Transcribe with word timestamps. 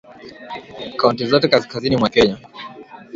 Kaunti 0.97 1.25
zote 1.25 1.47
kaskazini 1.47 1.97
mwa 1.97 2.09
Kenya 2.09 2.37